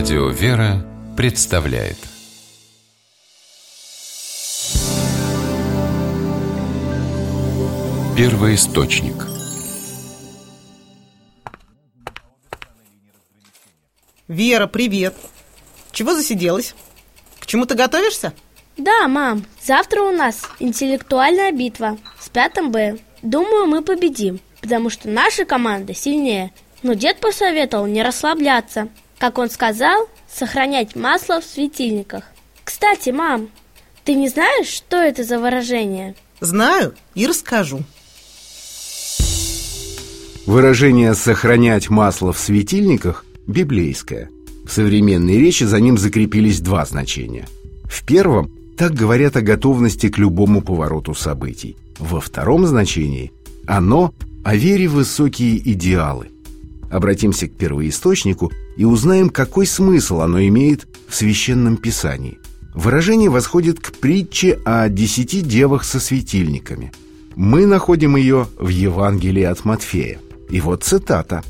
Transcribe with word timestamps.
Радио 0.00 0.30
«Вера» 0.30 0.82
представляет 1.14 1.98
Первый 8.16 8.54
источник 8.54 9.26
Вера, 14.26 14.66
привет! 14.66 15.14
Чего 15.92 16.14
засиделась? 16.14 16.74
К 17.38 17.44
чему 17.44 17.66
ты 17.66 17.74
готовишься? 17.74 18.32
Да, 18.78 19.06
мам, 19.06 19.44
завтра 19.62 20.00
у 20.00 20.12
нас 20.12 20.48
интеллектуальная 20.60 21.52
битва 21.52 21.98
с 22.18 22.30
пятым 22.30 22.72
Б. 22.72 22.96
Думаю, 23.20 23.66
мы 23.66 23.82
победим, 23.82 24.40
потому 24.62 24.88
что 24.88 25.10
наша 25.10 25.44
команда 25.44 25.92
сильнее. 25.92 26.54
Но 26.82 26.94
дед 26.94 27.20
посоветовал 27.20 27.84
не 27.84 28.02
расслабляться. 28.02 28.88
Как 29.20 29.36
он 29.36 29.50
сказал, 29.50 30.08
сохранять 30.34 30.96
масло 30.96 31.42
в 31.42 31.44
светильниках. 31.44 32.24
Кстати, 32.64 33.10
мам, 33.10 33.50
ты 34.02 34.14
не 34.14 34.30
знаешь, 34.30 34.68
что 34.68 34.96
это 34.96 35.24
за 35.24 35.38
выражение? 35.38 36.14
Знаю 36.40 36.94
и 37.14 37.26
расскажу. 37.26 37.80
Выражение 40.46 41.12
«сохранять 41.14 41.90
масло 41.90 42.32
в 42.32 42.38
светильниках» 42.38 43.26
библейское. 43.46 44.30
В 44.64 44.72
современной 44.72 45.36
речи 45.36 45.64
за 45.64 45.80
ним 45.80 45.98
закрепились 45.98 46.60
два 46.60 46.86
значения. 46.86 47.46
В 47.84 48.06
первом 48.06 48.50
так 48.78 48.94
говорят 48.94 49.36
о 49.36 49.42
готовности 49.42 50.08
к 50.08 50.16
любому 50.16 50.62
повороту 50.62 51.14
событий. 51.14 51.76
Во 51.98 52.22
втором 52.22 52.66
значении 52.66 53.32
оно 53.66 54.14
о 54.44 54.56
вере 54.56 54.88
в 54.88 54.92
высокие 54.94 55.58
идеалы. 55.72 56.28
Обратимся 56.90 57.46
к 57.46 57.52
первоисточнику 57.52 58.52
и 58.76 58.84
узнаем, 58.84 59.30
какой 59.30 59.66
смысл 59.66 60.20
оно 60.20 60.42
имеет 60.42 60.88
в 61.08 61.14
Священном 61.14 61.76
Писании. 61.76 62.38
Выражение 62.74 63.30
восходит 63.30 63.80
к 63.80 63.92
притче 63.92 64.58
о 64.64 64.88
десяти 64.88 65.40
девах 65.40 65.84
со 65.84 66.00
светильниками. 66.00 66.92
Мы 67.36 67.66
находим 67.66 68.16
ее 68.16 68.48
в 68.58 68.68
Евангелии 68.68 69.44
от 69.44 69.64
Матфея. 69.64 70.18
И 70.50 70.60
вот 70.60 70.82
цитата. 70.82 71.42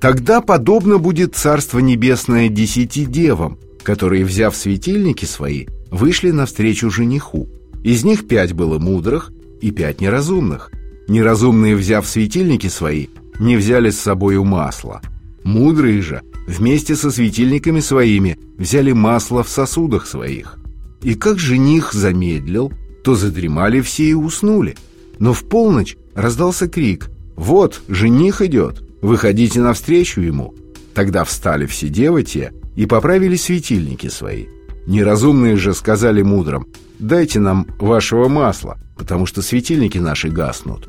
«Тогда 0.00 0.40
подобно 0.40 0.98
будет 0.98 1.34
Царство 1.34 1.80
Небесное 1.80 2.48
десяти 2.48 3.04
девам, 3.04 3.58
которые, 3.82 4.24
взяв 4.24 4.54
светильники 4.54 5.24
свои, 5.24 5.66
вышли 5.90 6.30
навстречу 6.30 6.88
жениху. 6.88 7.48
Из 7.82 8.04
них 8.04 8.28
пять 8.28 8.52
было 8.52 8.78
мудрых 8.78 9.32
и 9.60 9.72
пять 9.72 10.00
неразумных. 10.00 10.70
Неразумные, 11.08 11.74
взяв 11.74 12.06
светильники 12.06 12.68
свои, 12.68 13.06
не 13.38 13.56
взяли 13.56 13.90
с 13.90 14.00
собою 14.00 14.44
масла. 14.44 15.00
Мудрые 15.44 16.02
же 16.02 16.22
вместе 16.46 16.96
со 16.96 17.10
светильниками 17.10 17.80
своими 17.80 18.38
взяли 18.58 18.92
масло 18.92 19.42
в 19.42 19.48
сосудах 19.48 20.06
своих. 20.06 20.58
И 21.02 21.14
как 21.14 21.38
жених 21.38 21.92
замедлил, 21.92 22.72
то 23.04 23.14
задремали 23.14 23.80
все 23.80 24.10
и 24.10 24.14
уснули. 24.14 24.76
Но 25.18 25.32
в 25.32 25.44
полночь 25.44 25.96
раздался 26.14 26.68
крик 26.68 27.10
«Вот, 27.36 27.82
жених 27.88 28.42
идет, 28.42 28.82
выходите 29.00 29.60
навстречу 29.60 30.20
ему». 30.20 30.54
Тогда 30.94 31.24
встали 31.24 31.66
все 31.66 31.88
девы 31.88 32.24
те 32.24 32.52
и 32.74 32.86
поправили 32.86 33.36
светильники 33.36 34.08
свои. 34.08 34.46
Неразумные 34.86 35.56
же 35.56 35.74
сказали 35.74 36.22
мудрым 36.22 36.66
«Дайте 36.98 37.38
нам 37.38 37.66
вашего 37.78 38.28
масла, 38.28 38.78
потому 38.96 39.26
что 39.26 39.42
светильники 39.42 39.98
наши 39.98 40.28
гаснут». 40.28 40.88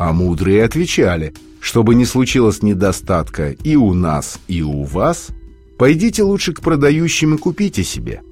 А 0.00 0.14
мудрые 0.14 0.64
отвечали 0.64 1.34
«Чтобы 1.60 1.94
не 1.94 2.06
случилось 2.06 2.62
недостатка 2.62 3.50
и 3.50 3.76
у 3.76 3.92
нас, 3.92 4.40
и 4.48 4.62
у 4.62 4.84
вас, 4.84 5.28
пойдите 5.76 6.22
лучше 6.22 6.54
к 6.54 6.62
продающим 6.62 7.34
и 7.34 7.38
купите 7.38 7.84
себе». 7.84 8.22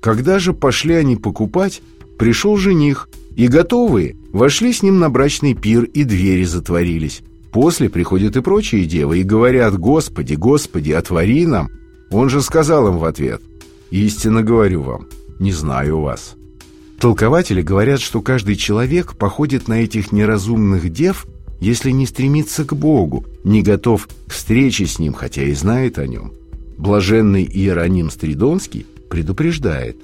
Когда 0.00 0.38
же 0.38 0.52
пошли 0.52 0.94
они 0.94 1.16
покупать, 1.16 1.82
пришел 2.16 2.56
жених, 2.56 3.08
и 3.34 3.48
готовые 3.48 4.14
вошли 4.32 4.72
с 4.72 4.84
ним 4.84 5.00
на 5.00 5.10
брачный 5.10 5.54
пир, 5.54 5.82
и 5.82 6.04
двери 6.04 6.44
затворились. 6.44 7.22
После 7.50 7.90
приходят 7.90 8.36
и 8.36 8.40
прочие 8.40 8.86
девы 8.86 9.18
и 9.18 9.24
говорят 9.24 9.76
«Господи, 9.76 10.34
Господи, 10.34 10.92
отвори 10.92 11.44
нам!» 11.44 11.70
Он 12.12 12.30
же 12.30 12.40
сказал 12.40 12.86
им 12.86 12.98
в 12.98 13.04
ответ 13.04 13.42
«Истинно 13.90 14.44
говорю 14.44 14.82
вам, 14.82 15.08
не 15.40 15.50
знаю 15.50 16.02
вас». 16.02 16.36
Толкователи 16.98 17.62
говорят, 17.62 18.00
что 18.00 18.22
каждый 18.22 18.56
человек 18.56 19.16
походит 19.16 19.68
на 19.68 19.82
этих 19.82 20.12
неразумных 20.12 20.90
дев, 20.90 21.26
если 21.60 21.90
не 21.90 22.06
стремится 22.06 22.64
к 22.64 22.74
Богу, 22.74 23.24
не 23.44 23.62
готов 23.62 24.06
к 24.06 24.32
встрече 24.32 24.86
с 24.86 24.98
Ним, 24.98 25.12
хотя 25.12 25.42
и 25.42 25.52
знает 25.52 25.98
о 25.98 26.06
Нем. 26.06 26.32
Блаженный 26.78 27.44
Иероним 27.44 28.10
Стридонский 28.10 28.86
предупреждает 29.08 29.96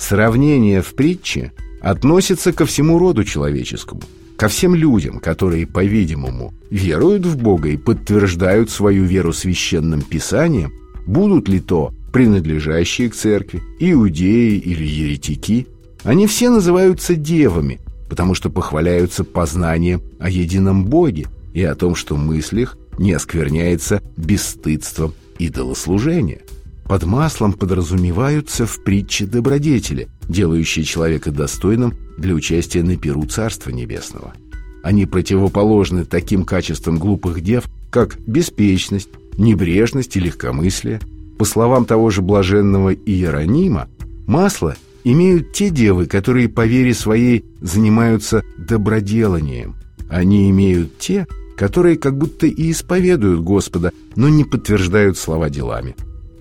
Сравнение 0.00 0.80
в 0.80 0.94
притче 0.94 1.52
относится 1.82 2.54
ко 2.54 2.64
всему 2.64 2.98
роду 2.98 3.22
человеческому, 3.22 4.00
ко 4.36 4.48
всем 4.48 4.74
людям, 4.74 5.20
которые, 5.20 5.66
по-видимому, 5.66 6.54
веруют 6.70 7.26
в 7.26 7.36
Бога 7.36 7.68
и 7.68 7.76
подтверждают 7.76 8.70
свою 8.70 9.04
веру 9.04 9.34
священным 9.34 10.00
писанием, 10.00 10.72
будут 11.06 11.48
ли 11.50 11.60
то 11.60 11.92
принадлежащие 12.14 13.10
к 13.10 13.14
церкви, 13.14 13.62
иудеи 13.78 14.56
или 14.56 14.84
еретики, 14.84 15.66
они 16.04 16.26
все 16.26 16.50
называются 16.50 17.14
девами, 17.14 17.80
потому 18.08 18.34
что 18.34 18.50
похваляются 18.50 19.24
познанием 19.24 20.02
о 20.18 20.30
едином 20.30 20.84
Боге 20.86 21.26
и 21.52 21.62
о 21.62 21.74
том, 21.74 21.94
что 21.94 22.16
мысль 22.16 22.60
их 22.60 22.78
не 22.98 23.12
оскверняется 23.12 24.02
бесстыдством 24.16 25.14
идолослужения. 25.38 26.40
Под 26.84 27.04
маслом 27.04 27.52
подразумеваются 27.52 28.66
в 28.66 28.82
притче 28.82 29.26
добродетели, 29.26 30.08
делающие 30.28 30.84
человека 30.84 31.30
достойным 31.30 31.94
для 32.18 32.34
участия 32.34 32.82
на 32.82 32.96
перу 32.96 33.24
Царства 33.26 33.70
Небесного. 33.70 34.34
Они 34.82 35.06
противоположны 35.06 36.04
таким 36.04 36.44
качествам 36.44 36.98
глупых 36.98 37.42
дев, 37.42 37.64
как 37.90 38.18
беспечность, 38.20 39.10
небрежность 39.36 40.16
и 40.16 40.20
легкомыслие. 40.20 41.00
По 41.38 41.44
словам 41.44 41.84
того 41.84 42.10
же 42.10 42.22
блаженного 42.22 42.92
Иеронима, 42.92 43.88
масло 44.26 44.76
имеют 45.04 45.52
те 45.52 45.70
девы, 45.70 46.06
которые 46.06 46.48
по 46.48 46.66
вере 46.66 46.94
своей 46.94 47.44
занимаются 47.60 48.42
доброделанием. 48.56 49.76
Они 50.08 50.50
имеют 50.50 50.98
те, 50.98 51.26
которые 51.56 51.96
как 51.96 52.16
будто 52.16 52.46
и 52.46 52.70
исповедуют 52.70 53.42
Господа, 53.42 53.92
но 54.16 54.28
не 54.28 54.44
подтверждают 54.44 55.18
слова 55.18 55.50
делами. 55.50 55.94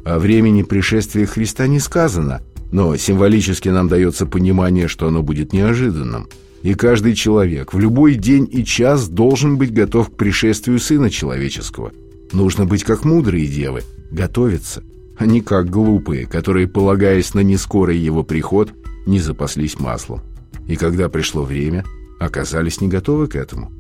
О 0.06 0.18
времени 0.18 0.64
пришествия 0.64 1.26
Христа 1.26 1.68
не 1.68 1.80
сказано, 1.80 2.42
но 2.72 2.96
символически 2.96 3.70
нам 3.70 3.88
дается 3.88 4.26
понимание, 4.26 4.88
что 4.88 5.08
оно 5.08 5.22
будет 5.22 5.54
неожиданным. 5.54 6.28
И 6.64 6.74
каждый 6.74 7.16
человек 7.16 7.74
в 7.74 7.80
любой 7.80 8.16
день 8.16 8.48
и 8.52 8.66
час 8.66 9.08
должен 9.08 9.58
быть 9.58 9.74
готов 9.74 10.10
к 10.10 10.16
пришествию 10.16 10.80
Сына 10.80 11.10
Человеческого. 11.10 11.92
Нужно 12.32 12.66
быть 12.66 12.84
как 12.84 13.06
мудрые 13.06 13.48
девы, 13.48 13.84
готовиться, 14.12 14.84
не 15.26 15.42
как 15.42 15.70
глупые, 15.70 16.26
которые, 16.26 16.68
полагаясь 16.68 17.34
на 17.34 17.42
нескорый 17.42 17.98
его 17.98 18.24
приход, 18.24 18.72
не 19.06 19.20
запаслись 19.20 19.80
маслом. 19.80 20.22
И 20.68 20.76
когда 20.76 21.10
пришло 21.10 21.44
время, 21.44 21.84
оказались 22.20 22.82
не 22.82 22.88
готовы 22.88 23.28
к 23.28 23.36
этому. 23.36 23.72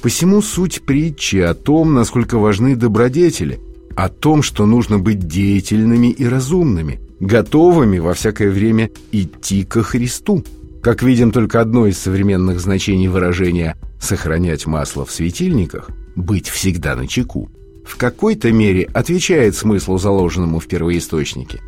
Посему 0.00 0.40
суть 0.42 0.82
притчи 0.82 1.36
о 1.36 1.54
том, 1.54 1.94
насколько 1.94 2.38
важны 2.38 2.76
добродетели, 2.76 3.58
о 3.96 4.08
том, 4.08 4.42
что 4.42 4.64
нужно 4.64 4.98
быть 4.98 5.26
деятельными 5.26 6.08
и 6.08 6.24
разумными, 6.24 7.00
готовыми 7.18 7.98
во 7.98 8.14
всякое 8.14 8.50
время 8.50 8.90
идти 9.10 9.64
ко 9.64 9.82
Христу. 9.82 10.44
Как 10.82 11.02
видим, 11.02 11.32
только 11.32 11.60
одно 11.60 11.86
из 11.86 11.98
современных 11.98 12.60
значений 12.60 13.08
выражения 13.08 13.76
«сохранять 14.00 14.66
масло 14.66 15.04
в 15.04 15.10
светильниках»— 15.10 15.90
быть 16.16 16.48
всегда 16.48 16.94
на 16.94 17.08
чеку 17.08 17.50
в 17.88 17.96
какой-то 17.96 18.52
мере 18.52 18.84
отвечает 18.92 19.56
смыслу, 19.56 19.96
заложенному 19.98 20.60
в 20.60 20.68
первоисточнике. 20.68 21.60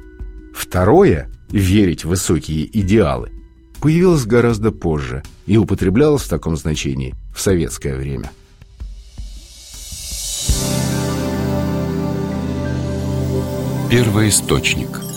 Второе— 0.54 1.30
верить 1.50 2.04
в 2.04 2.08
высокие 2.08 2.68
идеалы— 2.78 3.30
появилось 3.80 4.26
гораздо 4.26 4.70
позже 4.70 5.22
и 5.46 5.56
употреблялось 5.56 6.22
в 6.22 6.28
таком 6.28 6.56
значении 6.56 7.14
в 7.34 7.40
советское 7.40 7.96
время. 7.96 8.30
Первый 13.90 14.28
источник 14.28 15.09